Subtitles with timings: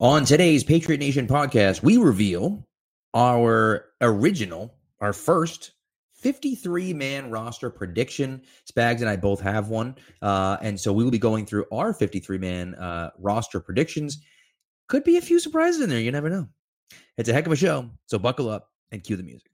[0.00, 2.66] On today's Patriot Nation podcast, we reveal
[3.14, 5.70] our original, our first
[6.14, 8.42] 53 man roster prediction.
[8.68, 9.94] Spags and I both have one.
[10.20, 14.20] Uh, and so we will be going through our 53 man uh, roster predictions.
[14.88, 16.00] Could be a few surprises in there.
[16.00, 16.48] You never know.
[17.16, 17.88] It's a heck of a show.
[18.06, 19.53] So buckle up and cue the music.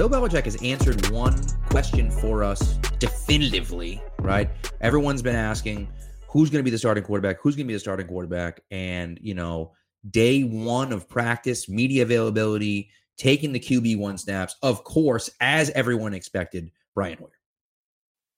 [0.00, 4.48] Bill Belichick has answered one question for us definitively, right?
[4.80, 5.92] Everyone's been asking
[6.26, 8.62] who's going to be the starting quarterback, who's going to be the starting quarterback.
[8.70, 9.72] And, you know,
[10.10, 16.70] day one of practice, media availability, taking the QB1 snaps, of course, as everyone expected,
[16.94, 17.28] Brian Hoyer.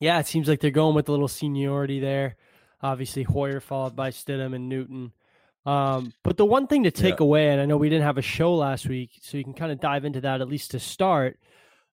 [0.00, 2.34] Yeah, it seems like they're going with a little seniority there.
[2.80, 5.12] Obviously, Hoyer followed by Stidham and Newton.
[5.64, 7.24] Um, but the one thing to take Yeah.
[7.24, 9.70] away, and I know we didn't have a show last week, so you can kind
[9.70, 11.38] of dive into that at least to start.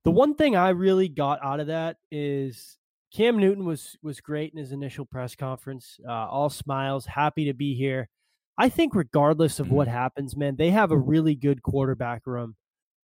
[0.03, 2.77] The one thing I really got out of that is
[3.13, 5.99] Cam Newton was was great in his initial press conference.
[6.07, 8.07] Uh, all smiles, happy to be here.
[8.57, 12.55] I think regardless of what happens, man, they have a really good quarterback room.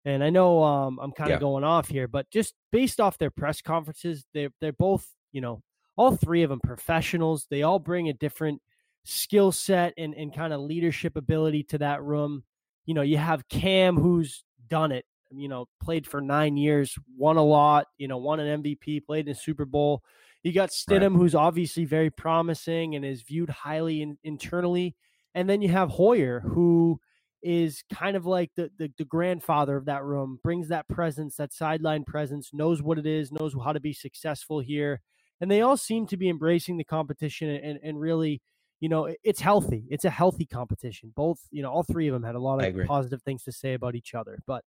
[0.06, 1.40] And I know um, I'm kind of Yeah.
[1.40, 5.62] going off here, but just based off their press conferences, they're they're both, you know,
[5.96, 7.48] all three of them professionals.
[7.50, 8.62] They all bring a different
[9.06, 12.44] skill set and, and kind of leadership ability to that room.
[12.86, 16.98] You know, you have Cam who's done it, Um, you know, played for nine years,
[17.18, 20.04] won a lot, you know, won an MVP, played in a Super Bowl.
[20.44, 24.96] You got Stidham, who's obviously very promising and is viewed highly in, internally.
[25.36, 27.00] And then you have Hoyer, who
[27.42, 31.54] is kind of like the, the the grandfather of that room, brings that presence, that
[31.54, 35.02] sideline presence, knows what it is, knows how to be successful here.
[35.42, 38.42] And they all seem to be embracing the competition and, and really,
[38.80, 39.86] you know, it's healthy.
[39.90, 41.12] It's a healthy competition.
[41.16, 43.74] Both, you know, all three of them had a lot of positive things to say
[43.74, 44.40] about each other.
[44.46, 44.64] But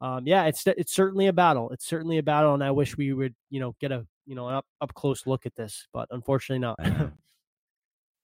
[0.00, 1.70] um, yeah, it's it's certainly a battle.
[1.70, 4.48] It's certainly a battle, and I wish we would, you know, get a you know
[4.48, 6.78] an up up close look at this, but unfortunately not.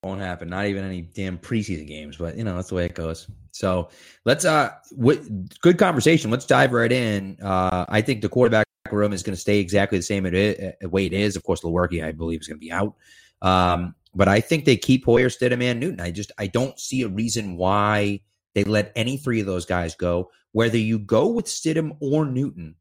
[0.03, 0.49] Won't happen.
[0.49, 3.27] Not even any damn preseason games, but you know that's the way it goes.
[3.51, 3.89] So
[4.25, 6.29] let's uh, w- good conversation.
[6.29, 7.37] Let's dive right in.
[7.41, 10.85] Uh, I think the quarterback room is going to stay exactly the same it i-
[10.85, 11.35] way it is.
[11.35, 12.95] Of course, Lewerke, I believe, is going to be out.
[13.41, 16.01] Um, but I think they keep Hoyer, Stidham, and Newton.
[16.01, 18.19] I just I don't see a reason why
[18.53, 20.29] they let any three of those guys go.
[20.51, 22.75] Whether you go with Stidham or Newton,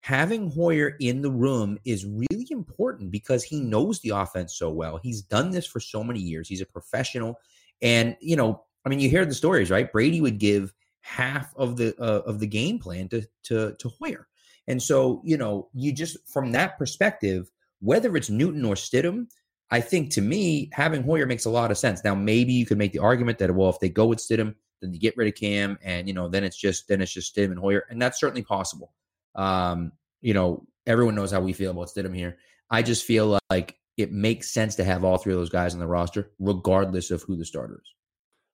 [0.00, 4.98] having Hoyer in the room is really important because he knows the offense so well.
[5.02, 6.48] He's done this for so many years.
[6.48, 7.38] He's a professional,
[7.82, 9.92] and you know, I mean, you hear the stories, right?
[9.92, 10.72] Brady would give
[11.02, 14.26] half of the uh, of the game plan to to to Hoyer,
[14.66, 17.50] and so you know, you just from that perspective,
[17.80, 19.26] whether it's Newton or Stidham.
[19.72, 22.02] I think to me, having Hoyer makes a lot of sense.
[22.02, 24.92] Now, maybe you could make the argument that well, if they go with Stidham, then
[24.92, 27.50] they get rid of Cam, and you know, then it's just then it's just Stidham
[27.52, 28.92] and Hoyer, and that's certainly possible.
[29.34, 32.38] Um, you know, everyone knows how we feel about Stidham here.
[32.70, 35.80] I just feel like it makes sense to have all three of those guys on
[35.80, 37.94] the roster, regardless of who the starter is.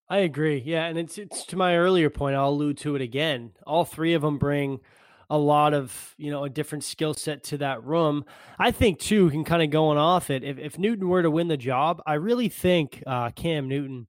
[0.08, 0.62] I agree.
[0.64, 2.36] Yeah, and it's it's to my earlier point.
[2.36, 3.52] I'll allude to it again.
[3.66, 4.80] All three of them bring
[5.28, 8.24] a lot of you know a different skill set to that room.
[8.58, 10.44] I think too, can kind of going off it.
[10.44, 14.06] If if Newton were to win the job, I really think uh, Cam Newton.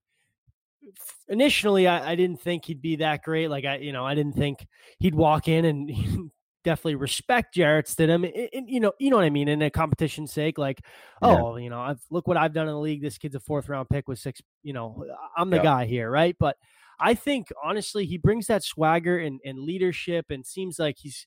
[1.29, 3.49] Initially, I, I didn't think he'd be that great.
[3.49, 4.65] Like I, you know, I didn't think
[4.99, 6.31] he'd walk in and
[6.63, 8.25] definitely respect Jarrett Stidham.
[8.53, 9.47] And, you know, you know what I mean.
[9.50, 10.81] In a competition's sake, like,
[11.21, 11.44] Yeah.
[11.44, 13.01] oh, you know, I've look what I've done in the league.
[13.01, 14.41] This kid's a fourth round pick with six.
[14.63, 15.63] You know, I'm the Yeah.
[15.63, 16.35] guy here, right?
[16.39, 16.56] But
[17.00, 21.25] I think honestly, he brings that swagger and, and leadership, and seems like he's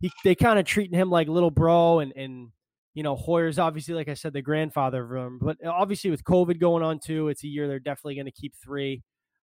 [0.00, 2.50] he, they kind of treating him like little bro, and and
[2.94, 5.38] you know Hoyer's obviously, like I said, the grandfather of him.
[5.40, 8.54] But obviously, with COVID going on too, it's a year they're definitely going to keep
[8.62, 9.02] three.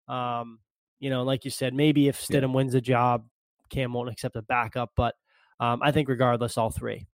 [0.10, 0.60] Um,
[1.00, 2.42] you know, like you said, maybe if Yeah.
[2.42, 3.26] Stidham wins a job,
[3.70, 5.16] Cam won't accept a backup, but
[5.60, 7.06] um, I think regardless, all three.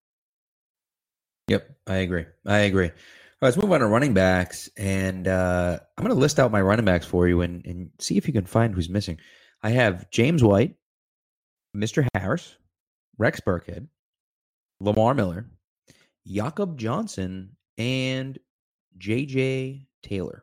[1.48, 2.24] Yep, I agree.
[2.46, 2.86] I agree.
[2.86, 2.92] All
[3.42, 6.62] right, let's move on to running backs, and uh, I'm going to list out my
[6.62, 9.18] running backs for you and, and see if you can find who's missing.
[9.62, 10.74] I have James White,
[11.76, 12.06] Mr.
[12.14, 12.56] Harris,
[13.18, 13.86] Rex Burkhead,
[14.80, 15.46] Lamar Miller,
[16.26, 18.38] Jakob Johnson, and
[18.98, 20.42] JJ Taylor.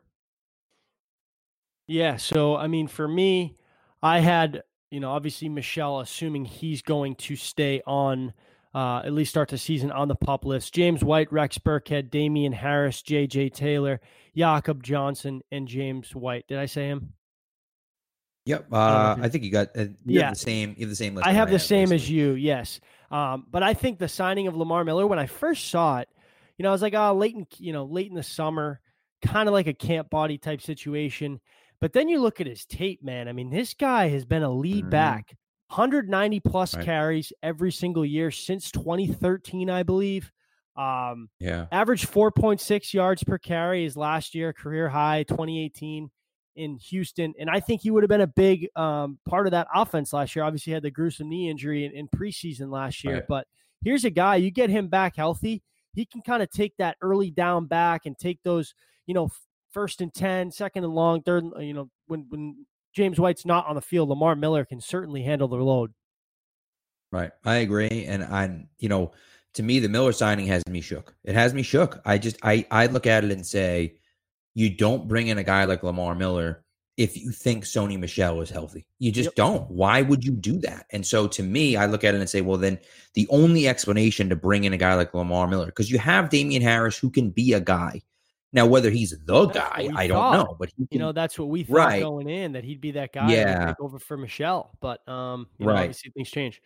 [1.86, 2.16] Yeah.
[2.16, 3.56] So, I mean, for me,
[4.02, 8.32] I had, you know, obviously Michel, assuming he's going to stay on,
[8.74, 10.74] uh, at least start the season on the pup list.
[10.74, 14.00] James White, Rex Burkhead, Damien Harris, JJ Taylor,
[14.36, 16.46] Jakob Johnson, and James White.
[16.48, 17.12] Did I say him?
[18.46, 18.66] Yep.
[18.72, 20.30] Uh, I think you got uh, you Yeah.
[20.30, 20.74] the same.
[20.76, 21.26] You have the same list.
[21.26, 22.80] I have the same as you, yes.
[23.10, 26.08] Um, but I think the signing of Lamar Miller, when I first saw it,
[26.58, 28.80] you know, I was like, oh, late in, you know, late in the summer,
[29.22, 31.40] kind of like a camp body type situation.
[31.80, 33.28] But then you look at his tape, man.
[33.28, 34.90] I mean, this guy has been a lead Mhm.
[34.90, 35.36] back,
[35.68, 36.84] 190 plus Right.
[36.84, 40.32] carries every single year since 2013, I believe.
[40.76, 41.66] Um, Yeah.
[41.70, 46.10] average 4.6 yards per carry is last year, career high, 2018
[46.56, 47.34] in Houston.
[47.38, 50.34] And I think he would have been a big um, part of that offense last
[50.34, 50.44] year.
[50.44, 53.14] Obviously, had the gruesome knee injury in, in preseason last year.
[53.16, 53.24] Right.
[53.28, 53.46] But
[53.84, 55.62] here's a guy, you get him back healthy,
[55.92, 58.74] he can kind of take that early down back and take those,
[59.06, 59.28] you know,
[59.74, 63.66] first and 10, second and long, third, uh, you know, when, when James White's not
[63.66, 65.92] on the field, Lamar Miller can certainly handle the load.
[67.12, 67.32] Right.
[67.44, 68.06] I agree.
[68.06, 69.12] And I, you know,
[69.54, 71.14] to me, the Miller signing has me shook.
[71.24, 72.00] It has me shook.
[72.04, 73.96] I just, I, I look at it and say,
[74.54, 76.64] you don't bring in a guy like Lamar Miller
[76.96, 78.86] if you think Sony Michel is healthy.
[79.00, 79.34] You just Yep.
[79.34, 79.70] don't.
[79.70, 80.86] Why would you do that?
[80.90, 82.78] And so to me, I look at it and say, well, then
[83.14, 86.62] the only explanation to bring in a guy like Lamar Miller, because you have Damien
[86.62, 88.00] Harris who can be a guy.
[88.54, 90.46] Now, whether he's the That's guy, I don't thought.
[90.48, 90.56] know.
[90.58, 92.00] But he You know, that's what we thought Right.
[92.02, 93.66] going in that he'd be that guy Yeah.
[93.66, 94.70] take over for Michel.
[94.80, 95.80] But um, you know, Right.
[95.80, 96.62] obviously things change.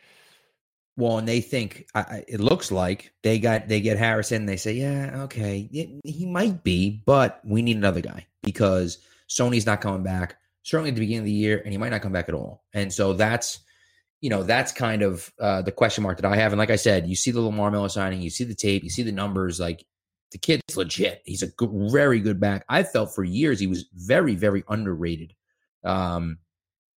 [0.99, 4.47] Well, and they think I- it looks like they got they get Harrison.
[4.47, 8.99] They say, yeah, okay, it- he might be, but we need another guy because
[9.29, 10.37] Sony's not coming back.
[10.65, 12.65] Certainly at the beginning of the year, and he might not come back at all.
[12.75, 13.61] And so that's
[14.21, 16.53] you know that's kind of uh, the question mark that I have.
[16.53, 18.91] And like I said, you see the Lamar Miller signing, you see the tape, you
[18.91, 19.59] see the numbers.
[19.61, 19.87] Like
[20.33, 21.23] the kid's legit.
[21.25, 22.65] He's a good, very good back.
[22.69, 25.35] I felt for years he was very very underrated.
[25.85, 26.39] Um,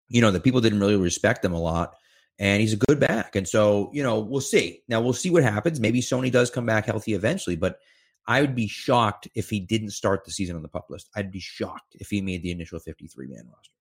[0.09, 1.94] you know, the people didn't really respect him a lot
[2.41, 3.37] and he's a good back.
[3.37, 4.82] And so, you know, we'll see.
[4.88, 5.79] Now we'll see what happens.
[5.79, 7.79] Maybe Sony does come back healthy eventually, but
[8.27, 11.11] I would be shocked if he didn't start the season on the pup list.
[11.15, 13.75] I'd be shocked if he made the initial 53 man roster.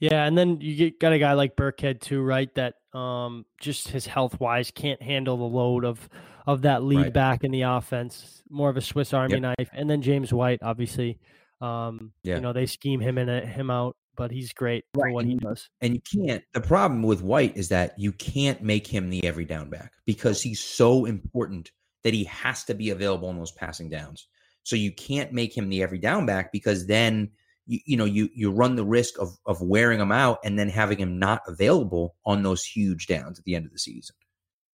[0.00, 2.54] Yeah, and then you get got a guy like Burkhead too, right?
[2.54, 6.08] That um just his health wise can't handle the load of
[6.46, 7.12] of that lead Right.
[7.12, 8.42] back in the offense.
[8.48, 9.42] More of a Swiss Army Yep.
[9.58, 9.70] knife.
[9.72, 11.18] And then James White, obviously.
[11.60, 12.36] Um, Yeah.
[12.36, 15.24] you know, they scheme him in a, him out, but he's great for Right, what
[15.24, 15.68] he and- does.
[15.80, 19.44] And you can't, the problem with White is that you can't make him the every
[19.44, 21.72] down back because he's so important
[22.04, 24.28] that he has to be available on those passing downs.
[24.62, 27.30] So you can't make him the every down back because then
[27.66, 30.68] you, you know you you run the risk of of wearing him out and then
[30.68, 34.16] having him not available on those huge downs at the end of the season.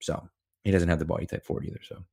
[0.00, 0.28] So
[0.64, 1.80] he doesn't have the body type for it either.
[1.82, 2.04] So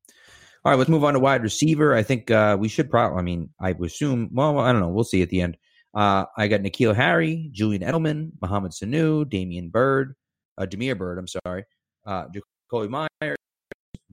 [0.66, 1.96] all right, let's move on to wide receiver.
[1.96, 3.18] I think uh, we should probably.
[3.18, 4.30] I mean, I assume.
[4.34, 4.90] Well, I don't know.
[4.90, 5.58] We'll see at the end.
[5.94, 10.16] Uh, I got N'Keal Harry, Julian Edelman, Mohamed Sanu, Damian Byrd,
[10.58, 11.18] uh, Damiere Byrd.
[11.18, 11.64] I'm sorry,
[12.06, 12.26] uh,
[12.72, 13.38] Jakobi Meyers,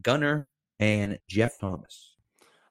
[0.00, 0.46] Gunner,
[0.78, 2.15] and Jeff Thomas.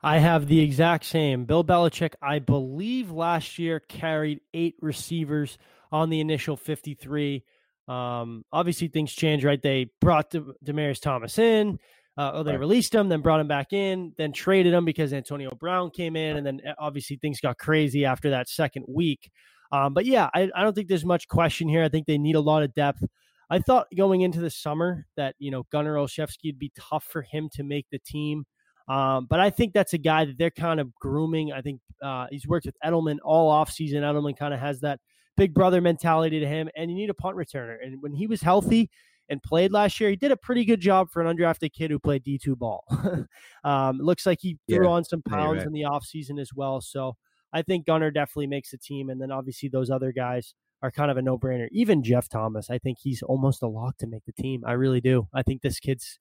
[0.05, 1.45] I have the exact same.
[1.45, 5.57] Bill Belichick, I believe last year carried eight receivers
[5.91, 7.43] on the initial 53.
[7.87, 9.59] Um, obviously, things change, right?
[9.59, 11.79] They brought De- Demaryius Thomas in,
[12.19, 12.59] uh, or they Right.
[12.59, 16.37] released him, then brought him back in, then traded him because Antonio Brown came in,
[16.37, 19.31] and then uh, obviously things got crazy after that second week.
[19.71, 21.83] Um, but yeah, I, I don't think there's much question here.
[21.83, 23.03] I think they need a lot of depth.
[23.49, 27.23] I thought going into the summer that you know Gunner Olszewski would be tough for
[27.23, 28.45] him to make the team.
[28.87, 31.51] Um, but I think that's a guy that they're kind of grooming.
[31.51, 33.95] I think uh, he's worked with Edelman all offseason.
[34.01, 34.99] Edelman kind of has that
[35.37, 37.77] big brother mentality to him, and you need a punt returner.
[37.83, 38.89] And when he was healthy
[39.27, 41.97] and played last year, he did a pretty good job for an undrafted kid who
[41.97, 42.83] played D2 ball.
[43.63, 44.91] um, looks like he threw Yeah.
[44.91, 45.67] on some pounds right.
[45.67, 46.79] in the offseason as well.
[46.79, 47.15] So
[47.51, 49.09] I think Gunner definitely makes the team.
[49.09, 51.67] And then obviously those other guys are kind of a no brainer.
[51.71, 54.63] Even Jeff Thomas, I think he's almost a lock to make the team.
[54.65, 55.27] I really do.
[55.33, 56.19] I think this kid's,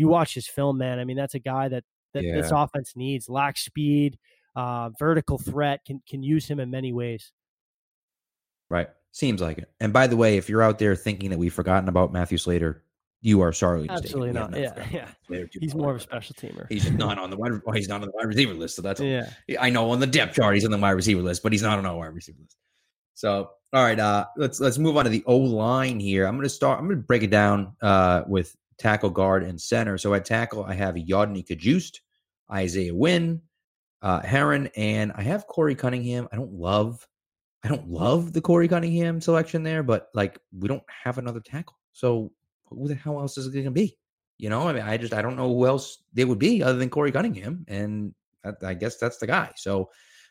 [0.00, 0.98] you watch his film, man.
[0.98, 3.28] I mean, that's a guy that, that this offense needs.
[3.28, 4.18] Lacks speed,
[4.56, 7.32] uh, vertical threat, can, can use him in many ways.
[8.70, 8.88] Right.
[9.12, 9.70] Seems like it.
[9.78, 12.82] And by the way, if you're out there thinking that we've forgotten about Matthew Slater,
[13.20, 14.04] you are sorely mistaken.
[14.04, 14.56] Absolutely not.
[14.56, 14.72] Yeah.
[14.90, 15.02] Yeah.
[15.02, 16.66] about Slater too He's more of a special teamer.
[16.70, 17.52] He's not on the wide.
[17.74, 19.06] He's not on the wide receiver list, so that's all.
[19.06, 19.28] yeah.
[19.60, 21.78] I know on the depth chart he's on the wide receiver list, but he's not
[21.78, 22.56] on our wide receiver list.
[23.14, 26.24] So, all right, uh, let's let's move on to the O line here.
[26.24, 26.78] I'm going to start.
[26.78, 29.98] I'm going to break it down uh, with tackle, guard, and center.
[29.98, 32.00] So at tackle, I have Yodny Cajuste,
[32.50, 33.42] Isaiah Wynn,
[34.02, 36.26] uh, Herron, and I have Korey Cunningham.
[36.32, 37.06] I don't love,
[37.62, 41.78] I don't love the Korey Cunningham selection there, but like we don't have another tackle,
[41.92, 42.32] so
[42.64, 43.96] who the hell else is it going to be?
[44.38, 46.78] You know, I mean, I just I don't know who else they would be other
[46.78, 49.52] than Korey Cunningham, and I, I guess that's the guy.
[49.56, 49.90] So,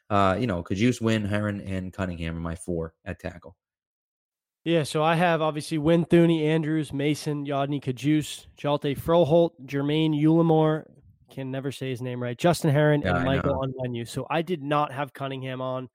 [0.10, 3.56] uh, you know, Cajuste, Wynn, Herron, and Cunningham are my four at tackle.
[4.70, 10.84] Yeah, so I have obviously Wynn Thuney, Andrews, Mason, Yodny Cajuste, Hjalte Froholdt, Jermaine Eluemunor,
[11.32, 13.74] can never say his name right, Justin Herron, Yeah, and I Michael know.
[13.82, 14.08] Onwenu.
[14.08, 15.90] So I did not have Cunningham on.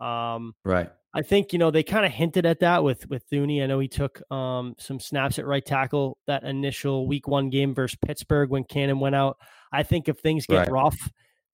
[0.00, 0.90] Um, Right.
[1.16, 3.62] I think you know they kind of hinted at that with with Thuney.
[3.62, 7.72] I know he took um, some snaps at right tackle that initial Week One game
[7.74, 9.36] versus Pittsburgh when Cannon went out.
[9.70, 10.70] I think if things get Right.
[10.72, 10.98] rough,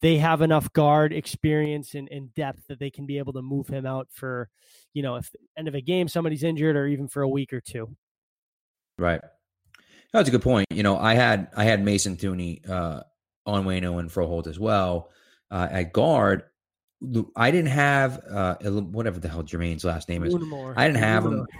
[0.00, 3.69] they have enough guard experience and, and depth that they can be able to move
[3.69, 4.49] him out for,
[4.95, 7.61] you know, if end of a game somebody's injured or even for a week or
[7.61, 7.95] two.
[8.99, 9.21] Right.
[10.12, 10.66] That's a good point.
[10.71, 13.02] You know, I had I had Mason Thuney uh,
[13.47, 15.11] Onwenu and Froholdt as well
[15.50, 16.45] uh, at guard.
[17.35, 20.35] I didn't have uh, whatever the hell Jermaine's last name is.
[20.35, 21.47] I didn't have him.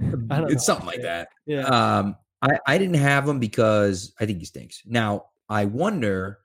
[0.00, 0.46] Know.
[0.46, 1.28] It's something like that.
[1.44, 1.62] Yeah.
[1.62, 4.82] Um, I, I didn't have him because I think he stinks.
[4.86, 6.39] Now I wonder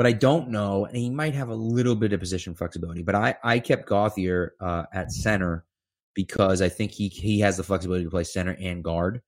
[0.00, 3.14] what I don't know, and he might have a little bit of position flexibility, but
[3.14, 5.66] I I kept Gauthier uh, at center
[6.14, 9.20] because I think he he has the flexibility to play center and guard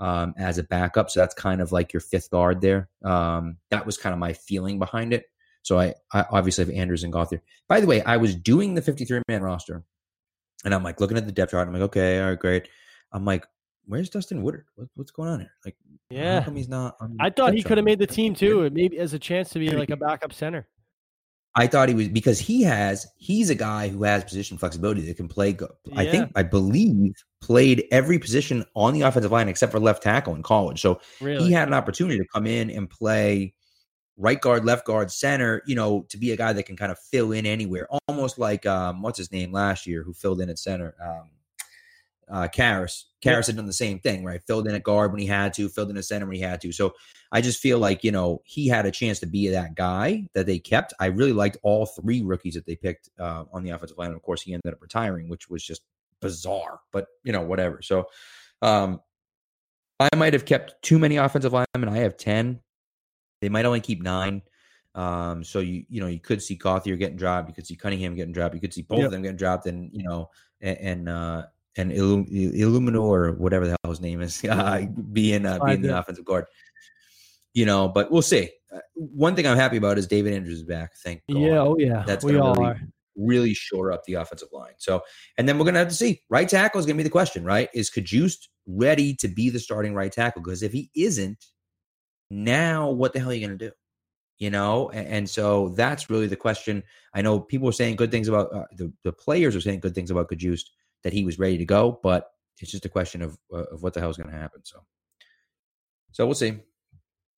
[0.00, 1.10] um, as a backup.
[1.10, 2.88] So that's kind of like your fifth guard there.
[3.04, 5.26] Um, that was kind of my feeling behind it.
[5.62, 7.40] So I, I obviously have Andrews and Gauthier.
[7.68, 9.84] By the way, I was doing the 53 man roster,
[10.64, 11.68] and I'm like looking at the depth chart.
[11.68, 12.68] I'm like, okay, all right, great.
[13.12, 13.46] I'm like,
[13.86, 14.66] where's Dustin Woodard?
[14.74, 15.52] What, what's going on here?
[15.64, 15.76] Like,
[16.10, 16.44] how yeah.
[16.44, 16.96] come he's not?
[17.00, 19.58] on I thought he could have made the team too, maybe as a chance to
[19.58, 20.66] be like a backup center.
[21.58, 25.16] I thought he was because he has he's a guy who has position flexibility that
[25.16, 25.54] can play.
[25.54, 30.02] Go, I think I believe played every position on the offensive line except for left
[30.02, 30.82] tackle in college.
[30.82, 31.44] So Really?
[31.44, 33.54] he had an opportunity to come in and play
[34.18, 35.62] right guard, left guard, center.
[35.66, 38.66] You know, to be a guy that can kind of fill in anywhere, almost like
[38.66, 40.94] um, what's his name last year who filled in at center.
[41.02, 41.30] Um,
[42.28, 43.04] uh, Karras.
[43.22, 43.34] Yep.
[43.34, 44.40] Karras had done the same thing, right?
[44.46, 46.60] Filled in at guard when he had to, filled in at center when he had
[46.60, 46.72] to.
[46.72, 46.94] So
[47.32, 50.46] I just feel like, you know, he had a chance to be that guy that
[50.46, 50.94] they kept.
[51.00, 54.08] I really liked all three rookies that they picked uh, on the offensive line.
[54.08, 55.82] And of course, he ended up retiring, which was just
[56.20, 57.82] bizarre, but, you know, whatever.
[57.82, 58.06] So
[58.62, 59.00] um,
[59.98, 61.88] I might have kept too many offensive linemen.
[61.88, 62.60] I have 10.
[63.40, 64.42] They might only keep nine.
[64.94, 68.14] Um, so you you know you could see Gauthier getting dropped, you could see Cunningham
[68.14, 69.06] getting dropped, you could see both Yep.
[69.06, 70.30] of them getting dropped, and you know
[70.62, 71.42] and and uh,
[71.76, 75.98] and Illum- Illumino or whatever the hell his name is uh, being uh, being the
[75.98, 76.46] offensive guard.
[77.54, 78.50] You know, but we'll see.
[78.74, 80.92] Uh, one thing I'm happy about is David Andrews is back.
[81.02, 81.38] Thank God.
[81.38, 82.04] Yeah, oh yeah.
[82.06, 82.80] That's we gonna all really- are.
[83.16, 84.74] really shore up the offensive line.
[84.78, 85.02] So,
[85.38, 86.22] and then we're gonna have to see.
[86.28, 87.68] Right tackle is gonna be the question, right?
[87.72, 90.42] Is Cajuste ready to be the starting right tackle?
[90.42, 91.42] Because if he isn't,
[92.30, 93.70] now what the hell are you gonna do?
[94.38, 96.82] You know, and, and so that's really the question.
[97.14, 99.94] I know people are saying good things about uh, the the players are saying good
[99.94, 100.66] things about Cajuste
[101.06, 102.28] that he was ready to go, but
[102.60, 104.60] it's just a question of uh, of what the hell is going to happen.
[104.64, 104.80] So,
[106.10, 106.48] so we'll see.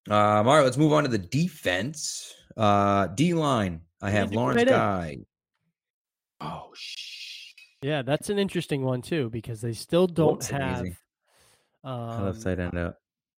[0.09, 2.33] Um, all right, let's move on to the defense.
[2.57, 3.83] Uh, D line.
[4.01, 4.65] I have Lawrence.
[4.65, 5.19] Guy.
[6.41, 7.53] Oh shh.
[7.83, 10.81] Yeah, that's an interesting one too because they still don't Looks have.
[10.81, 10.97] amazing.
[11.85, 12.95] I left Um, tight end out.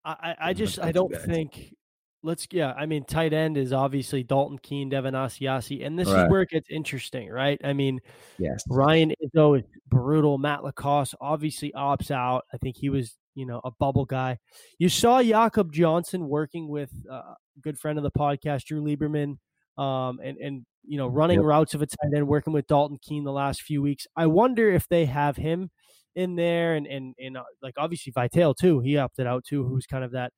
[0.05, 1.75] I, I, I just I don't think.
[2.23, 2.73] Let's yeah.
[2.73, 6.25] I mean, tight end is obviously Dalton Keene, Devin Asiasi, and this Right.
[6.25, 7.61] is where it gets interesting, right?
[7.63, 8.01] I mean,
[8.39, 8.65] Yes.
[8.69, 10.37] Ryan Izzo is brutal.
[10.37, 12.45] Matt LaCosse obviously opts out.
[12.53, 14.39] I think he was, you know, a bubble guy.
[14.79, 19.39] You saw Jakob Johnson working with uh, a good friend of the podcast, Drew Lieberman,
[19.81, 21.45] um, and and you know, running Yep.
[21.47, 24.07] routes of a tight end, working with Dalton Keene the last few weeks.
[24.17, 25.71] I wonder if they have him
[26.17, 28.81] in there, and and and uh, like obviously Vitale too.
[28.81, 30.33] He opted out too, who's kind of that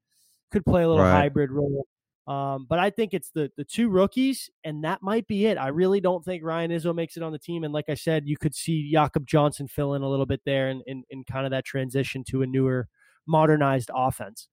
[0.51, 1.13] could play a little Right.
[1.13, 1.87] hybrid role.
[2.27, 5.59] Um, but I think it's the the two rookies, and that might be it.
[5.59, 7.65] I really don't think Ryan Izzo makes it on the team.
[7.65, 10.69] And like I said, you could see Jakob Johnson fill in a little bit there
[10.69, 12.89] and in, in, kind of that transition to a newer,
[13.27, 14.49] modernized offense.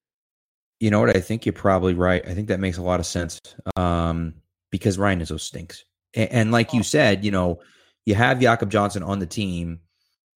[0.80, 1.16] You know what?
[1.16, 2.26] I think you're probably right.
[2.26, 3.38] I think that makes a lot of sense.
[3.76, 4.34] Um,
[4.70, 5.84] because Ryan Izzo stinks.
[6.14, 7.60] And, and like you said, you know,
[8.06, 9.80] you have Jakob Johnson on the team,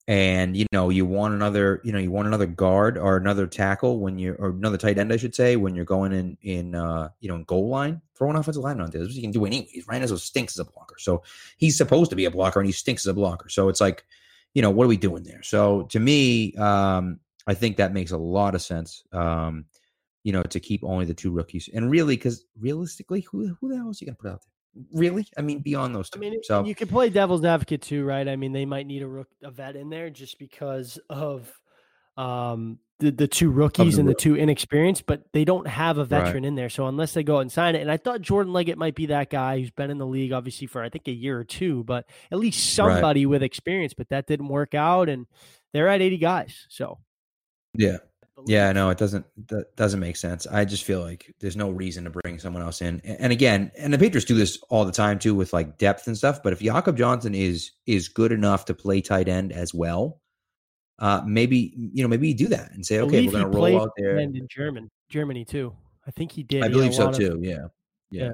[0.08, 4.00] and you know you want another, you know, you want another guard or another tackle
[4.00, 7.10] when you're or another tight end, I should say, when you're going in in uh,
[7.20, 8.00] you know in goal line.
[8.16, 9.02] Throw an offensive line on there.
[9.02, 9.84] What you can do anyways.
[9.88, 11.22] Ryan Izzo stinks as a blocker, so
[11.56, 13.48] he's supposed to be a blocker, and he stinks as a blocker.
[13.48, 14.04] So it's like,
[14.54, 15.42] you know, what are we doing there?
[15.42, 19.04] So to me, um, I think that makes a lot of sense.
[19.12, 19.66] Um,
[20.24, 21.68] you know, to keep only the two rookies.
[21.72, 24.52] And really, because realistically, who who the hell is he to put out there?
[24.92, 25.26] Really?
[25.36, 26.18] I mean, beyond those two.
[26.18, 28.26] I mean, so you could play devil's advocate too, right?
[28.26, 31.52] I mean, they might need a rook, a vet in there just because of
[32.16, 36.02] um, the the two rookies the and the two inexperienced, but they don't have a
[36.02, 36.08] Right.
[36.08, 36.68] veteran in there.
[36.70, 39.06] So unless they go out and sign it, and I thought Jordan Leggett might be
[39.06, 41.84] that guy who's been in the league obviously for I think a year or two,
[41.84, 42.74] but at least Right.
[42.94, 43.92] somebody with experience.
[43.94, 45.26] But that didn't work out, and
[45.72, 46.66] they're at eighty guys.
[46.68, 46.98] So
[47.74, 47.98] yeah,
[48.46, 50.46] Yeah, no, it doesn't that doesn't make sense.
[50.46, 53.00] I just feel like there's no reason to bring someone else in.
[53.04, 56.16] And again, and the Patriots do this all the time too with like depth and
[56.16, 56.42] stuff.
[56.42, 60.20] But if Jakob Johnson is is good enough to play tight end as well,
[60.98, 63.80] uh, maybe you know maybe you do that and say, okay, we're going to roll
[63.80, 64.16] out there.
[64.18, 65.74] And in German, Germany too.
[66.06, 66.64] I think he did.
[66.64, 67.38] I He had a believe so of- too.
[67.42, 67.66] Yeah.
[68.10, 68.32] yeah, Yeah.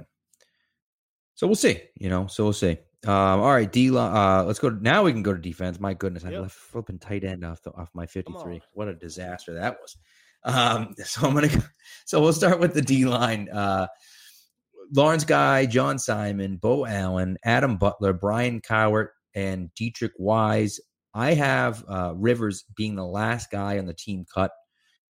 [1.34, 1.80] So we'll see.
[1.96, 2.78] You know, so we'll see.
[3.06, 3.96] Um, all right, D.
[3.96, 4.70] Uh, let's go.
[4.70, 5.78] Now we can go to defense.
[5.78, 6.42] My goodness, I Yep.
[6.42, 8.60] left flipping tight end off the, off my fifty three.
[8.72, 9.96] What a disaster that was.
[10.44, 11.48] Um, so I'm gonna.
[11.48, 11.60] Go,
[12.06, 13.48] so we'll start with the D line.
[13.50, 13.86] Uh,
[14.92, 20.80] Lawrence Guy, John Simon, Beau Allen, Adam Butler, Byron Cowart, and Deatrich Wise.
[21.14, 24.50] I have uh, Rivers being the last guy on the team cut.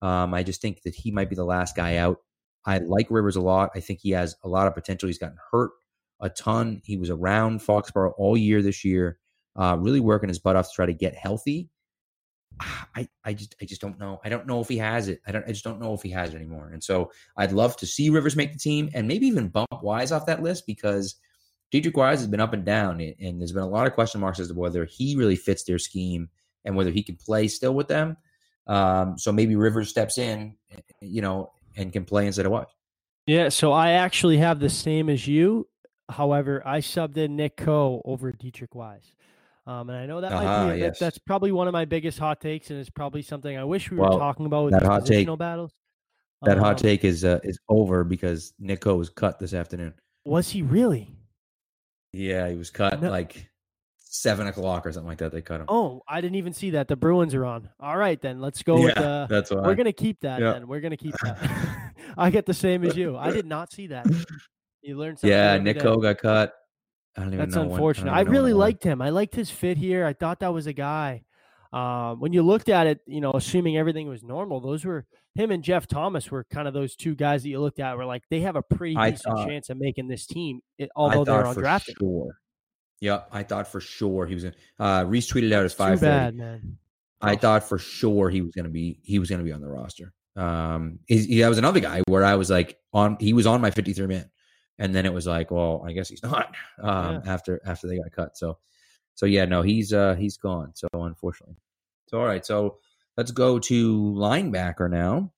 [0.01, 2.17] Um, I just think that he might be the last guy out.
[2.65, 3.71] I like Rivers a lot.
[3.75, 5.07] I think he has a lot of potential.
[5.07, 5.71] He's gotten hurt
[6.19, 6.81] a ton.
[6.83, 9.19] He was around Foxborough all year this year,
[9.55, 11.69] uh, really working his butt off to try to get healthy.
[12.95, 14.19] I, I just I just don't know.
[14.25, 15.21] I don't know if he has it.
[15.27, 16.69] I don't I just don't know if he has it anymore.
[16.73, 20.11] And so I'd love to see Rivers make the team and maybe even bump Wise
[20.11, 21.15] off that list because
[21.71, 24.39] Deatrich Wise has been up and down and, there's been a lot of question marks
[24.39, 26.29] as to whether he really fits their scheme
[26.65, 28.17] and whether he can play still with them.
[28.67, 30.55] Um, so maybe Rivers steps in,
[31.01, 32.65] you know, and can play instead of Wise.
[33.25, 35.67] Yeah, so I actually have the same as you.
[36.09, 39.11] However, I subbed in Nick Coe over Deatrich Wise.
[39.65, 40.99] Um, and I know that might Ah, be that- yes.
[40.99, 43.97] that's probably one of my biggest hot takes, and it's probably something I wish we
[43.97, 45.73] were talking about with that hot take- battles.
[46.43, 49.93] That hot Um, take is uh, is over because Nick Coe was cut this afternoon.
[50.23, 51.09] Was he really?
[52.13, 53.09] Yeah, he was cut No.
[53.09, 53.49] like
[53.97, 55.31] seven o'clock or something like that.
[55.31, 55.65] They cut him.
[55.67, 56.87] Oh, I didn't even see that.
[56.87, 57.69] The Bruins are on.
[57.79, 59.27] All right, then let's go with yeah, the.
[59.29, 59.61] that's why.
[59.61, 60.39] We're gonna keep that.
[60.39, 60.53] Yeah.
[60.53, 61.91] Then we're gonna keep that.
[62.17, 63.17] I get the same as you.
[63.17, 64.05] I did not see that.
[64.87, 65.37] You learned something.
[65.37, 65.57] yeah.
[65.57, 66.53] Nick Coe got cut.
[67.17, 67.63] I don't even That's know.
[67.71, 68.11] unfortunate.
[68.11, 69.01] I, when really liked him.
[69.01, 70.05] I liked his fit here.
[70.05, 71.23] I thought that was a guy.
[71.73, 75.51] Um, when you looked at it, you know, assuming everything was normal, those were him
[75.51, 78.23] and Jeff Thomas were kind of those two guys that you looked at were like
[78.29, 81.43] they have a pretty I decent thought- chance of making this team, I although they're
[81.43, 81.97] undrafted.
[81.99, 82.37] sure.
[83.01, 84.43] Yep, I thought for sure he was.
[84.45, 86.77] Gonna, uh, Reiss tweeted out his Too five bad, man.
[87.21, 89.59] I thought for sure he was going to be he was going to be on
[89.61, 90.13] the roster.
[90.35, 93.59] Um, he, he- that was another guy where I was like on he was on
[93.59, 94.29] my fifty three man,
[94.79, 96.55] and then it was like, well, I guess he's not.
[96.81, 98.57] Um, after after they got cut, so
[99.15, 100.71] so yeah, no, he's uh he's gone.
[100.75, 101.57] So unfortunately,
[102.07, 102.77] so all right, so
[103.15, 105.33] let's go to linebacker now.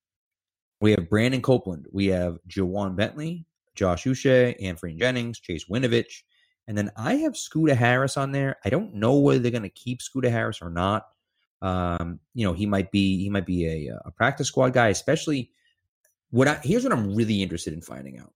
[0.82, 6.24] We have Brandon Copeland, we have Ja'Whaun Bentley, Josh Uche, Anfernee Jennings, Chase Winovich,
[6.68, 8.58] and then I have Scooter Harris on there.
[8.64, 11.08] I don't know whether they're going to keep Scooter Harris or not.
[11.62, 15.52] Um, you know, he might be he might be a, a practice squad guy, especially
[16.30, 18.34] what I here's what I'm really interested in finding out.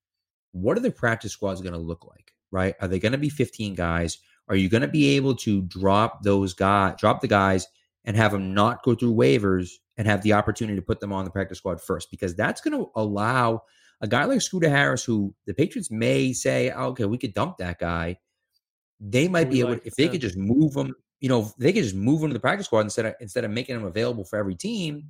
[0.54, 2.34] What are the practice squads going to look like?
[2.52, 2.76] Right?
[2.80, 4.20] Are they going to be 15 guys?
[4.48, 7.68] Are you going to be able to drop those guys, drop the guys,
[8.06, 11.26] and have them not go through waivers and have the opportunity to put them on
[11.26, 12.12] the practice squad first?
[12.12, 13.64] Because that's going to allow
[14.02, 17.58] a guy like Scooter Harris, who the Patriots may say, "Oh, okay, we could dump
[17.58, 18.18] that guy.
[19.00, 21.72] They might We be able like if they could just move him, you know, they
[21.72, 24.26] could just move him to the practice squad instead of instead of making him available
[24.26, 25.10] for every team.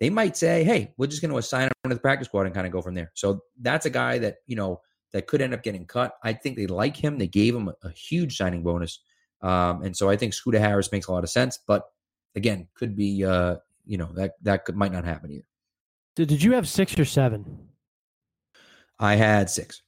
[0.00, 2.54] They might say, "Hey, we're just going to assign him to the practice squad and
[2.54, 4.80] kind of go from there." So that's a guy that you know
[5.12, 6.14] that could end up getting cut.
[6.22, 7.18] I think they like him.
[7.18, 9.00] They gave him a, a huge signing bonus,
[9.42, 11.58] um, and so I think Scooter Harris makes a lot of sense.
[11.66, 11.84] But
[12.36, 13.56] again, could be uh,
[13.86, 15.44] you know that that could, might not happen either.
[16.14, 17.68] Did, did you have six or seven?
[18.98, 19.82] I had six.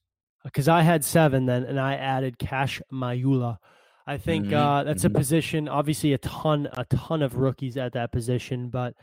[0.44, 3.59] Because I had seven then, and I added Cassh Maluia.
[4.07, 5.14] I think Mhm, uh, that's mhm.
[5.14, 5.68] a position.
[5.68, 8.94] Obviously, a ton, a ton of rookies at that position, but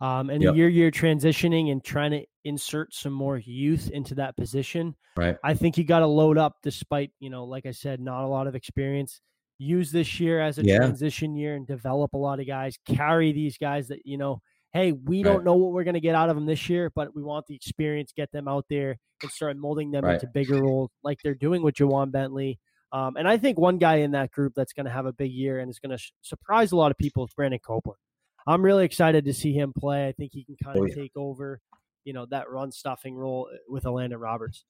[0.00, 0.54] um, and Yep.
[0.56, 4.94] year you're transitioning and trying to insert some more youth into that position.
[5.16, 5.36] Right.
[5.42, 8.28] I think you got to load up, despite you know, like I said, not a
[8.28, 9.20] lot of experience.
[9.58, 10.76] Use this year as a Yeah.
[10.76, 12.78] transition year and develop a lot of guys.
[12.86, 14.42] Carry these guys that you know.
[14.72, 15.32] Hey, we Right.
[15.32, 17.46] don't know what we're going to get out of them this year, but we want
[17.46, 18.12] the experience.
[18.14, 20.14] Get them out there and start molding them Right.
[20.14, 22.58] into bigger roles, like they're doing with Ja'Whaun Bentley.
[22.92, 25.32] Um, and I think one guy in that group that's going to have a big
[25.32, 27.98] year and is going to sh- surprise a lot of people is Brandon Copeland.
[28.46, 30.06] I'm really excited to see him play.
[30.08, 30.94] I think he can kind of Oh, yeah.
[30.94, 31.60] take over,
[32.04, 34.64] you know, that run stuffing role uh, with Elandon Roberts.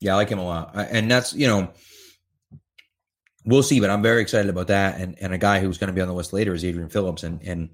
[0.00, 1.72] Yeah, I like him a lot, and that's you know,
[3.44, 3.80] we'll see.
[3.80, 5.00] But I'm very excited about that.
[5.00, 7.22] And and a guy who's going to be on the list later is Adrian Phillips,
[7.22, 7.70] and and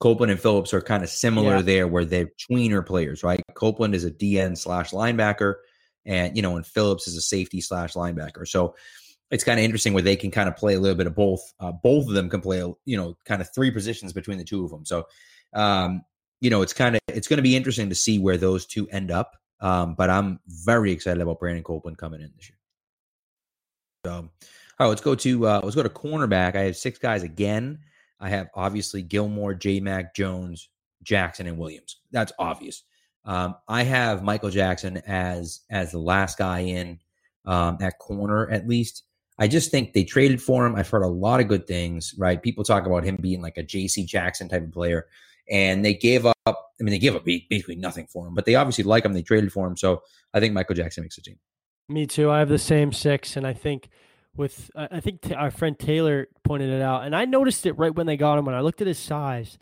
[0.00, 1.62] Copeland and Phillips are kind of similar Yeah.
[1.62, 3.40] there, where they're tweener players, right?
[3.54, 5.54] Copeland is a DN slash linebacker,
[6.06, 8.46] and you know, and Phillips is a safety slash linebacker.
[8.46, 8.74] So
[9.32, 11.54] it's kind of interesting where they can kind of play a little bit of both.
[11.58, 14.62] Uh, both of them can play, you know, kind of three positions between the two
[14.62, 14.84] of them.
[14.84, 15.06] So,
[15.54, 16.02] um,
[16.42, 18.86] you know, it's kind of it's going to be interesting to see where those two
[18.90, 19.32] end up.
[19.60, 22.58] Um, but I'm very excited about Brandon Copeland coming in this year.
[24.04, 24.30] So, all
[24.80, 26.54] right, let's go to uh, let's go to cornerback.
[26.54, 27.78] I have six guys again.
[28.20, 30.68] I have obviously Gilmore, J Mac, Jones,
[31.02, 32.00] Jackson and Williams.
[32.10, 32.82] That's obvious.
[33.24, 36.98] Um, I have Michael Jackson as as the last guy in
[37.46, 39.04] um, at corner at least.
[39.42, 40.76] I just think they traded for him.
[40.76, 42.14] I've heard a lot of good things.
[42.16, 44.04] Right, people talk about him being like a J.C.
[44.04, 45.08] Jackson type of player,
[45.50, 46.36] and they gave up.
[46.46, 49.14] I mean, they gave up basically nothing for him, but they obviously like him.
[49.14, 51.40] They traded for him, so I think Michael Jackson makes the team.
[51.88, 52.30] Me too.
[52.30, 53.88] I have the same six, and I think
[54.36, 58.06] with I think our friend Taylor pointed it out, and I noticed it right when
[58.06, 58.44] they got him.
[58.44, 59.58] When I looked at his size,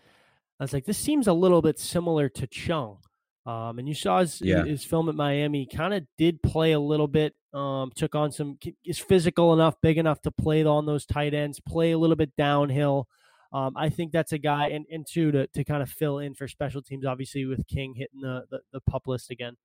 [0.59, 2.99] I was like, this seems a little bit similar to Chung.
[3.47, 4.65] Um, and you saw his, Yeah.
[4.65, 8.59] his film at Miami, kind of did play a little bit, um, took on some,
[8.85, 12.37] is physical enough, big enough to play on those tight ends, play a little bit
[12.37, 13.09] downhill.
[13.53, 16.35] Um, I think that's a guy, and, and two, to, to kind of fill in
[16.35, 19.57] for special teams, obviously, with King hitting the, the, the pup list again.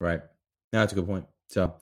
[0.00, 0.20] Right.
[0.72, 1.26] No, that's a good point.
[1.48, 1.74] So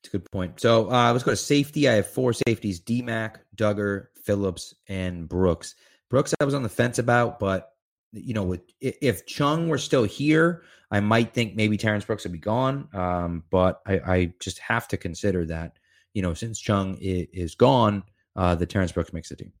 [0.00, 0.60] it's a good point.
[0.60, 1.88] So uh, let's go to safety.
[1.88, 5.74] I have four safeties: DMAC, Dugger, Phillips, and Brooks.
[6.10, 7.71] Brooks, I was on the fence about, but
[8.12, 12.32] you know, with if Chung were still here, I might think maybe Terrence Brooks would
[12.32, 12.88] be gone.
[12.92, 15.72] Um, but I, I just have to consider that,
[16.12, 18.04] you know, since Chung is, is gone,
[18.36, 19.52] uh, the Terrence Brooks makes the team.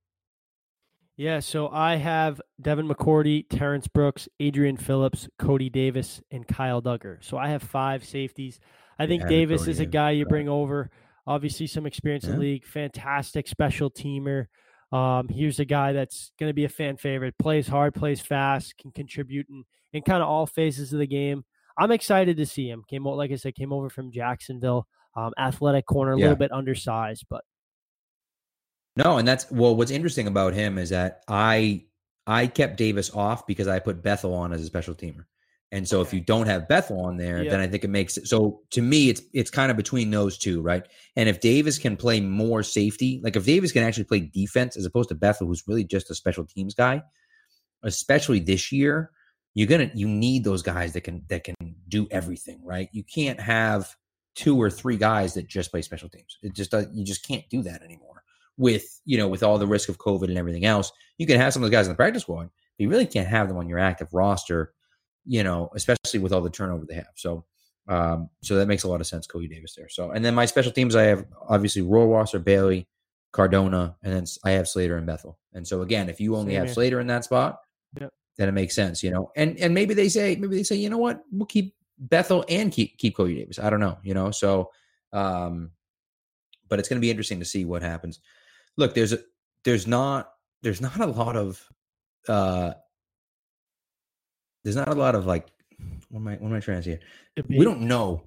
[1.16, 7.22] Yeah, so I have Devin McCourty, Terrence Brooks, Adrian Phillips, Cody Davis, and Kyle Dugger.
[7.22, 8.58] So I have five safeties.
[8.98, 10.90] I think Yeah, Davis is a guy you bring over.
[11.26, 14.46] Obviously, some experience in the league, fantastic special teamer.
[14.92, 17.34] Um, here's a guy that's going to be a fan favorite.
[17.38, 21.44] Plays hard, plays fast, can contribute in, in kind of all phases of the game.
[21.78, 22.82] I'm excited to see him.
[22.88, 24.86] Came like I said, came over from Jacksonville.
[25.16, 26.24] Um, athletic corner, a Yeah.
[26.24, 27.44] little bit undersized, but
[28.96, 29.74] No, and that's well.
[29.74, 31.86] What's interesting about him is that I
[32.26, 35.24] I kept Davis off because I put Bethel on as a special teamer,
[35.72, 37.50] and so if you don't have Bethel on there, Yeah.
[37.50, 38.60] then I think it makes it so.
[38.70, 40.86] To me, it's it's kind of between those two, right?
[41.16, 44.84] And if Davis can play more safety, like if Davis can actually play defense as
[44.84, 47.02] opposed to Bethel, who's really just a special teams guy,
[47.82, 49.10] especially this year,
[49.54, 51.54] you're gonna you need those guys that can that can
[51.88, 52.88] do everything, right?
[52.92, 53.94] You can't have
[54.34, 56.38] two or three guys that just play special teams.
[56.42, 58.22] It just does, you just can't do that anymore
[58.58, 60.92] with you know with all the risk of COVID and everything else.
[61.18, 63.28] You can have some of those guys in the practice squad, but you really can't
[63.28, 64.74] have them on your active roster.
[65.24, 67.12] You know, especially with all the turnover they have.
[67.16, 67.44] So,
[67.88, 69.26] um, so that makes a lot of sense.
[69.26, 69.88] Cody Davis there.
[69.88, 72.88] So, and then my special teams, I have obviously Rohrwasser, Bailey,
[73.32, 75.38] Cardona, and then I have Slater and Bethel.
[75.52, 76.74] And so again, if you only Same have here.
[76.74, 77.60] Slater in that spot,
[78.00, 78.10] Yep.
[78.38, 79.30] then it makes sense, you know.
[79.36, 82.72] And and maybe they say maybe they say you know what we'll keep Bethel and
[82.72, 83.58] keep keep Cody Davis.
[83.58, 84.30] I don't know, you know.
[84.32, 84.70] So,
[85.12, 85.70] um,
[86.68, 88.20] but it's going to be interesting to see what happens.
[88.76, 89.18] Look, there's a
[89.64, 90.30] there's not
[90.62, 91.62] there's not a lot of
[92.28, 92.72] uh
[94.62, 95.46] there's not a lot of like
[96.10, 97.00] what am I what am I trying to say?
[97.36, 97.44] here?
[97.48, 98.24] We don't know.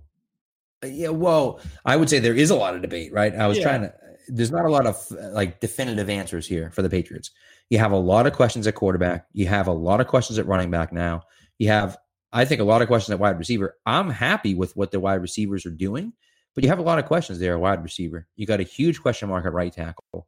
[0.84, 3.34] Uh, Yeah, well, I would say there is a lot of debate, right?
[3.36, 3.64] I was Yeah.
[3.64, 3.94] trying to.
[4.28, 7.30] There's not a lot of uh, like definitive answers here for the Patriots.
[7.70, 9.28] You have a lot of questions at quarterback.
[9.34, 11.22] You have a lot of questions at running back now.
[11.60, 11.96] You have,
[12.34, 13.78] I think, a lot of questions at wide receiver.
[13.86, 16.12] I'm happy with what the wide receivers are doing,
[16.56, 18.28] but you have a lot of questions there at wide receiver.
[18.36, 20.28] You got a huge question mark at right tackle.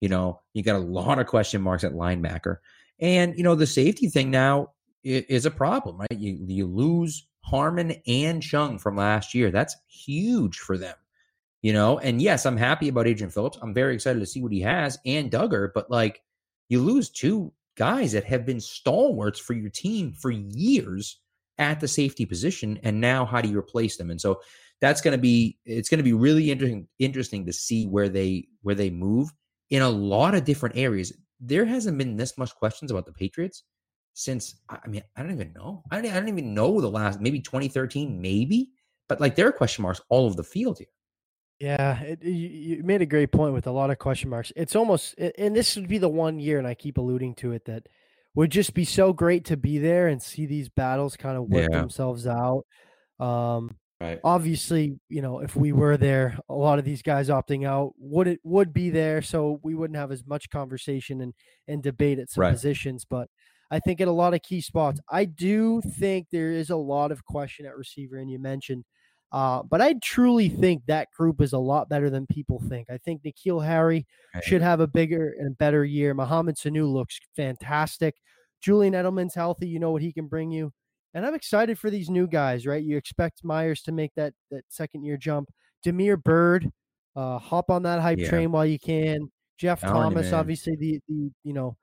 [0.00, 2.56] You know, you got a lot of question marks at linebacker,
[2.98, 4.72] and you know the safety thing now
[5.04, 6.18] is a problem, right?
[6.18, 9.50] You you lose Harmon and Chung from last year.
[9.50, 10.94] That's huge for them.
[11.62, 13.58] You know, and yes, I'm happy about Adrian Phillips.
[13.62, 16.22] I'm very excited to see what he has and Dugger, but like
[16.68, 21.20] you lose two guys that have been stalwarts for your team for years
[21.58, 24.10] at the safety position, and now how do you replace them?
[24.10, 24.40] And so
[24.80, 28.48] that's going to be it's going to be really interesting interesting to see where they
[28.62, 29.30] where they move
[29.70, 31.12] in a lot of different areas.
[31.40, 33.62] There hasn't been this much questions about the Patriots
[34.14, 37.20] since I mean I don't even know I don't, I don't even know the last
[37.20, 38.72] maybe 2013 maybe
[39.08, 40.88] but like there are question marks all over the field here.
[41.58, 44.52] Yeah, it, you, you made a great point with a lot of question marks.
[44.56, 47.66] It's almost, and this would be the one year, and I keep alluding to it,
[47.66, 47.86] that
[48.34, 51.70] would just be so great to be there and see these battles kind of work
[51.70, 51.70] Yeah.
[51.70, 52.64] themselves out.
[53.20, 54.22] Um, Right.
[54.24, 58.28] obviously, you know, if we were there, a lot of these guys opting out would
[58.28, 61.34] it would be there, so we wouldn't have as much conversation and
[61.68, 62.48] and debate at some Right.
[62.48, 63.04] positions.
[63.04, 63.28] But
[63.72, 67.10] I think at a lot of key spots, I do think there is a lot
[67.10, 68.84] of question at receiver, and you mentioned.
[69.32, 72.88] Uh, but I truly think that group is a lot better than people think.
[72.90, 74.44] I think N'Keal Harry Right.
[74.44, 76.12] should have a bigger and better year.
[76.12, 78.14] Mohamed Sanu looks fantastic.
[78.60, 79.66] Julian Edelman's healthy.
[79.68, 80.70] You know what he can bring you.
[81.14, 82.82] And I'm excited for these new guys, right?
[82.84, 85.48] You expect Meyers to make that that second year jump.
[85.82, 86.70] Damiere Byrd,
[87.16, 88.28] uh, hop on that hype Yeah.
[88.28, 89.30] train while you can.
[89.58, 90.34] Jeff you, Thomas, man.
[90.40, 91.76] obviously the the you know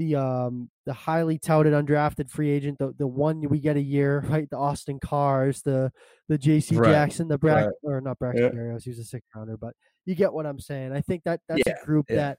[0.00, 4.20] the um the highly touted undrafted free agent, the the one we get a year,
[4.28, 4.48] right?
[4.48, 5.92] The Austin Carrs, the
[6.28, 6.90] the JC Right.
[6.90, 7.74] Jackson, the Brack Right.
[7.82, 8.58] or not Braxton Yeah.
[8.58, 9.74] Berrios, he was a sixth rounder, but
[10.06, 10.92] you get what I'm saying.
[10.92, 12.16] I think that that's Yeah, a group yeah.
[12.16, 12.38] that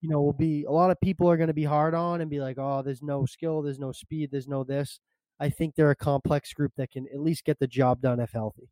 [0.00, 2.30] you know will be a lot of people are going to be hard on and
[2.30, 4.98] be like, oh, there's no skill, there's no speed, there's no this.
[5.38, 8.30] I think they're a complex group that can at least get the job done if
[8.32, 8.70] healthy.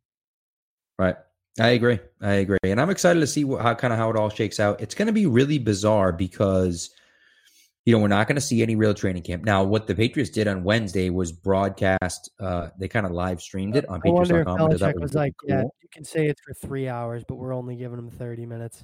[0.97, 1.15] Right.
[1.59, 1.99] I agree.
[2.19, 4.59] I agree, and I'm excited to see what, how kind of how it all shakes
[4.59, 4.81] out.
[4.81, 6.89] It's going to be really bizarre because
[7.85, 9.43] you know we're not going to see any real training camp.
[9.43, 12.29] Now, what the Patriots did on Wednesday was broadcast.
[12.39, 14.71] Uh, they kind of live streamed it on I wonder if Patriots.com.
[14.71, 17.97] Belichick was like, yeah, you can say it's for three hours, but we're only giving
[17.97, 18.83] them 30 minutes.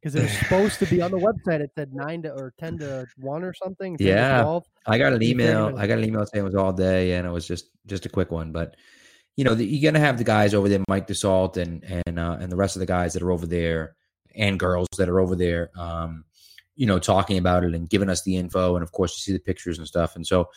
[0.00, 1.60] Because it was supposed to be on the website.
[1.60, 3.96] It said nine to or ten to one or something.
[3.98, 4.60] Yeah.
[4.86, 5.76] I got an email.
[5.76, 8.08] I got an email saying it was all day, and it was just just a
[8.08, 8.52] quick one.
[8.52, 8.76] But
[9.34, 12.38] you know, the, you're gonna have the guys over there, Mike Dussault, and and uh,
[12.40, 13.96] and the rest of the guys that are over there,
[14.36, 15.70] and girls that are over there.
[15.76, 16.24] Um,
[16.78, 19.36] you know, talking about it and giving us the info, and of course, you see
[19.36, 20.14] the pictures and stuff.
[20.16, 20.48] And so,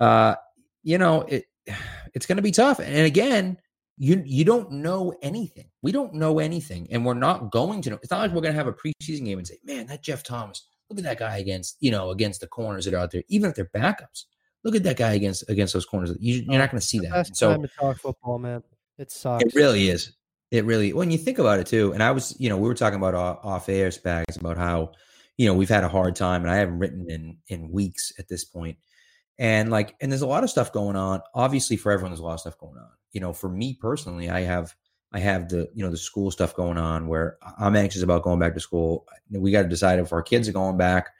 [0.00, 0.34] uh,
[0.82, 1.44] you know, it
[2.14, 2.80] it's gonna be tough.
[2.80, 3.58] And again,
[3.98, 5.68] you you don't know anything.
[5.82, 7.98] We don't know anything, and we're not going to know.
[8.02, 10.66] It's not like we're gonna have a preseason game and say, "Man, that Jeff Thomas."
[10.88, 13.50] Look at that guy against you know against the corners that are out there, even
[13.50, 14.24] if they're backups.
[14.64, 16.16] Look at that guy against against those corners.
[16.18, 17.10] You, you're not going to see that.
[17.10, 18.62] Best so time to talk football, man.
[18.96, 19.44] It sucks.
[19.44, 20.12] it really is.
[20.50, 21.92] It really when you think about it too.
[21.92, 24.92] And I was, you know, we were talking about off, off air spags about how,
[25.38, 28.28] you know, we've had a hard time, and I haven't written in in weeks at
[28.28, 28.76] this point.
[29.38, 31.22] And like, and there's a lot of stuff going on.
[31.32, 32.90] Obviously, for everyone, there's a lot of stuff going on.
[33.12, 34.74] You know, for me personally, I have
[35.12, 38.40] I have the you know the school stuff going on where I'm anxious about going
[38.40, 39.06] back to school.
[39.30, 41.10] We got to decide if our kids are going back.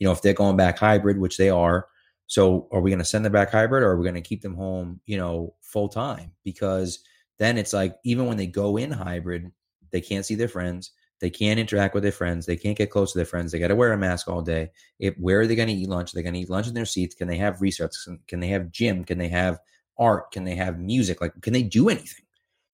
[0.00, 1.86] You know, if they're going back hybrid, which they are.
[2.26, 4.42] So, are we going to send them back hybrid, or are we going to keep
[4.42, 5.00] them home?
[5.06, 6.98] You know, full time because
[7.38, 9.52] then it's like even when they go in hybrid,
[9.92, 10.90] they can't see their friends.
[11.20, 12.46] They can't interact with their friends.
[12.46, 13.50] They can't get close to their friends.
[13.50, 14.70] They got to wear a mask all day.
[14.98, 16.12] If, where are they going to eat lunch?
[16.12, 17.14] They're going to eat lunch in their seats.
[17.14, 17.94] Can they have research?
[18.28, 19.04] Can, they have gym?
[19.04, 19.58] Can they have
[19.98, 20.30] art?
[20.30, 21.20] Can they have music?
[21.20, 22.24] Like, can they do anything?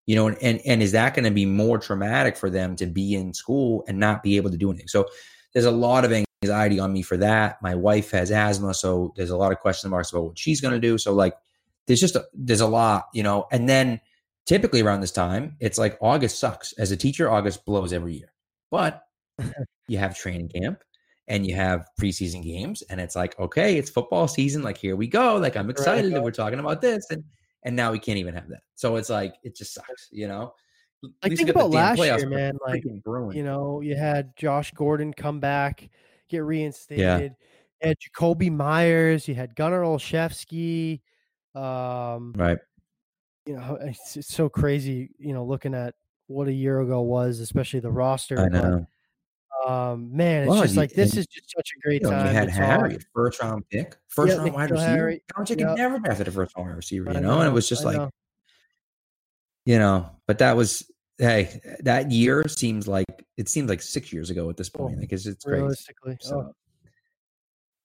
[0.06, 2.86] You know, and and, and is that going to be more traumatic for them to
[2.86, 4.88] be in school and not be able to do anything?
[4.88, 5.06] So
[5.54, 6.12] there's a lot of
[6.44, 7.62] anxiety on me for that.
[7.62, 10.74] My wife has asthma, so there's a lot of question marks about what she's going
[10.74, 10.98] to do.
[10.98, 11.34] So like,
[11.86, 13.46] there's just a, there's a lot, you know.
[13.50, 14.00] And then
[14.44, 16.74] typically around this time, it's like August sucks.
[16.74, 18.33] As a teacher, August blows every year.
[18.74, 19.04] But
[19.86, 20.82] you have training camp
[21.28, 24.62] and you have preseason games, and it's like, okay, it's football season.
[24.62, 25.36] Like here we go.
[25.36, 27.22] Like I'm excited that we're talking about this, and
[27.62, 28.62] and now we can't even have that.
[28.74, 30.54] So it's like it just sucks, you know.
[31.22, 32.58] Like think about last playoffs, year, man.
[32.66, 35.88] Like you know, you had Josh Gordon come back,
[36.28, 37.36] get reinstated.
[37.80, 39.28] You had Jakobi Meyers.
[39.28, 41.00] You had Gunner Olszewski.
[41.54, 42.58] Um, right?
[43.46, 45.10] you know, it's, it's so crazy.
[45.18, 45.94] You know, looking at
[46.26, 48.38] what a year ago was, especially the roster.
[48.38, 48.86] I but, know.
[49.66, 52.16] Um, man, it's Well, just you- like this is just such a great You, know,
[52.16, 52.26] time.
[52.26, 52.50] you had.
[52.50, 54.88] Harry, first round pick, first Yeah, round wide receiver.
[54.90, 55.24] Harry.
[55.34, 55.68] Belichick Yep.
[55.68, 57.84] had never drafted a first round wide receiver, you know, and it was I just
[57.84, 58.10] like know.
[59.64, 63.06] you know, but that was hey, that year seems like
[63.36, 64.98] it seems like six years ago at this Oh, point.
[65.00, 65.60] Like it's it's crazy.
[65.62, 66.16] realistically.
[66.20, 66.52] So, Oh,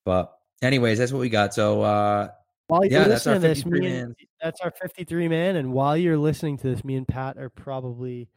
[0.06, 1.54] but anyways, that's what we got.
[1.54, 2.30] So uh
[2.69, 5.55] while you're yeah, that's our listening to this, 53 me and, that's our 53 man.
[5.58, 8.29] And while you're listening to this, me and Pat are probably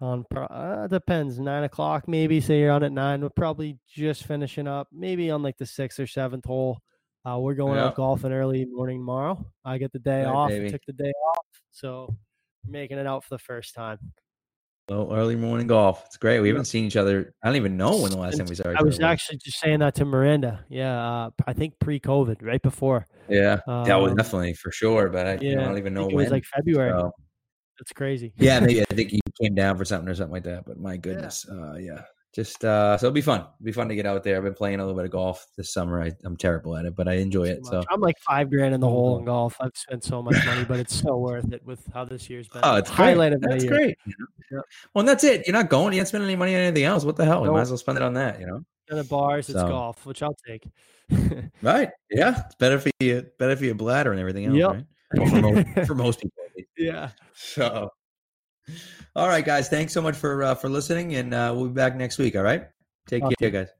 [0.00, 0.24] on.
[0.34, 2.40] Uh, depends, nine o'clock maybe.
[2.40, 3.20] Say you're on at nine.
[3.22, 6.78] We're probably just finishing up, maybe on like the sixth or seventh hole.
[7.24, 7.86] Uh, we're going Yeah.
[7.86, 9.44] out golfing early morning tomorrow.
[9.64, 10.48] I get the day Right, off.
[10.50, 10.68] baby.
[10.68, 12.14] I took the day off, so
[12.66, 13.98] making it out for the first time.
[14.88, 16.02] Well, early morning golf.
[16.06, 16.40] It's great.
[16.40, 17.32] We haven't seen each other.
[17.42, 19.60] I don't even know when the last time we saw each I was actually just
[19.60, 20.64] saying that to Miranda.
[20.68, 23.06] Yeah, uh, I think pre-COVID, right before.
[23.28, 25.08] Yeah, that was Um, definitely for sure.
[25.08, 26.24] But I, you know, I don't even know think it when.
[26.24, 26.90] was like February.
[26.90, 27.12] so-
[27.78, 28.32] That's crazy.
[28.36, 30.64] yeah, maybe I think you came down for something or something like that.
[30.66, 33.40] But my goodness, uh, yeah, just uh, so it'll be fun.
[33.40, 34.36] It'll be fun to get out there.
[34.36, 36.00] I've been playing a little bit of golf this summer.
[36.02, 37.66] I, I'm terrible at it, but I enjoy it.
[37.66, 37.82] So.
[37.90, 39.56] I'm like five grand in the hole in golf.
[39.60, 42.60] I've spent so much money, but it's so worth it with how this year's been.
[42.64, 42.96] oh, it's great.
[43.06, 43.72] highlight of That's year.
[43.72, 43.98] great.
[44.06, 44.26] you know?
[44.58, 44.64] Yep.
[44.94, 45.46] Well, and that's it.
[45.46, 45.92] You're not going.
[45.92, 47.04] You ain't spending any money on anything else.
[47.04, 47.44] What the hell?
[47.44, 48.38] You might as well spend it on that.
[48.40, 48.64] You know.
[48.96, 50.64] At bars, it's So- golf, which I'll take.
[51.62, 51.90] Right.
[52.10, 52.42] Yeah.
[52.46, 53.26] It's better for you.
[53.38, 54.56] Better for your bladder and everything else.
[54.56, 54.70] Yep.
[54.70, 54.84] Right.
[55.14, 56.44] Well, for, most, for most people.
[56.78, 57.10] yeah.
[57.34, 57.90] So.
[59.16, 59.68] All right, guys.
[59.68, 62.36] Thanks so much for uh, for listening, and uh, we'll be back next week.
[62.36, 62.68] All right.
[63.06, 63.34] Take Awesome.
[63.40, 63.79] care, guys.